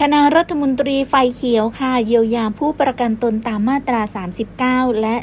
[0.00, 4.02] คณะรัฐมนตรีไฟเขียวค่ะเยียวยาผู้ประกันตนตามมาตรา
[4.50, 5.16] 39 และ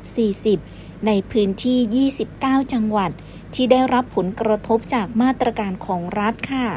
[0.50, 3.12] 40 ในพื้นที่ 29 จังหวัด
[3.54, 6.68] ที่ได้รับผลกระทบจากมาตรการของรัฐค่ะ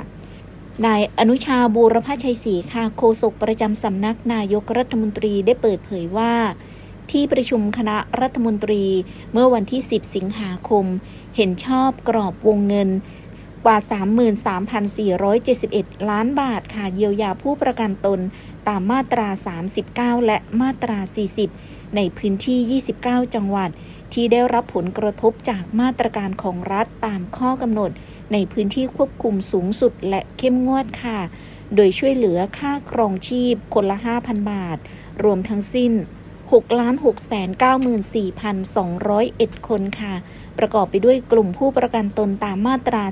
[0.87, 6.35] นายอนุชาบูรพชัยศรีค่ะโฆษกประจำสำนักนายกรัฐมนตรีได้เปิดเผยว่า
[7.11, 8.85] ที่ประชุมคณะรัฐมนตรี
[9.33, 10.87] เมื่อวันที่ 10 สิงหาคม
[11.37, 12.88] เห็นชอบกรอบวงเงิน
[13.65, 13.76] กว่า
[15.53, 18.21] 33,471 ล้านบาทค่ะเยียวยาผู้ประกันตน
[18.69, 19.29] ตามมาตรา
[19.79, 20.98] 39 และมาตรา
[21.48, 23.71] 40 ในพื้นที่ 29 จังหวัด
[24.12, 27.91] ที่ได้รับผลกระทบจากมาตรการของรัฐตามข้อกำหนด
[28.33, 31.19] ในพื้นที่ควบคุมสูงสุดและเข้มงวดค่ะ
[31.74, 34.79] โดยช่วยเหลือค่าครองชีพคนละ 5,000 บาท
[35.24, 35.93] รวมทั้งสิ้น
[36.52, 37.15] 6ล้าน6 9 4
[38.74, 40.15] 2 0 1 คนค่ะ
[40.59, 43.02] ประกอบไปด้วยกลุ่มผู้ประกันตนตามมาตรา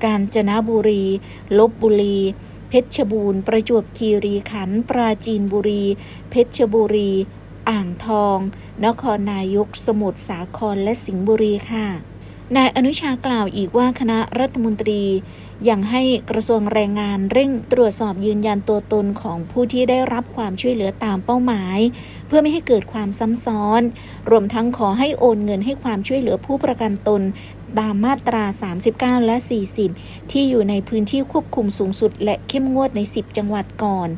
[0.04, 1.04] กาญจนบุรี
[1.58, 2.18] ลบบุรี
[2.68, 5.84] เพชรบูรณ์ ประจวบคีรีขันธ์ ปราจีนบุรี
[6.30, 7.10] เพชรบุรี
[7.68, 8.38] อ่างทอง
[8.86, 11.86] นครนายก สมุทรสาครและสิงห์บุรีค่ะ
[12.56, 15.02] นายอนุชากล่าวอีกว่าคณะรัฐมนตรี
[15.68, 21.78] ยังให้กระทรวงแรงงานเร่งตรวจสอบยืนยันตัวตนของผู้ที่ได้รับความช่วยเหลือตามเป้าหมาย
[22.26, 23.82] เพื่อไม่ให้เกิดความซ้ำซ้อน
[24.30, 27.22] รวมทั้งขอให้โอนเงินให้ความช่วยเหลือผู้ประกันตน
[27.78, 28.44] ตามมาตรา
[28.84, 29.36] 39 และ
[29.84, 34.08] 40 ที่อยู่ในพื้นที่ควบคุมสูงสุดและเข้มงวดใน 10 จังหวัดก่อน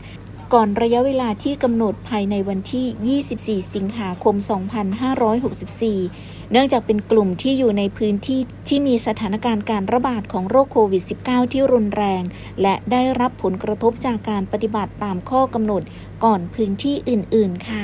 [0.52, 4.34] ก่อนระยะเวลาที่กำหนดภายในวันที่ 24 สิงหาคม
[5.62, 12.22] 2564 เนื่องจากเป็นกลุ่มที่อยู่ในพื้นที่ที่มีสถานการณ์การระบาดของโรคโควิด -19 ที่รุนแรง
[12.62, 15.82] และได้รับผลกระทบจากการปฏิบัติตามข้อกำหนด
[16.24, 17.82] ก่อนพื้นที่อื่น ๆ ค่ะ